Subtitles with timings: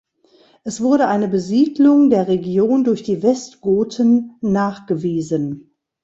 [0.63, 5.75] Es wurde eine Besiedlung der Region durch die Westgoten nachgewiesen.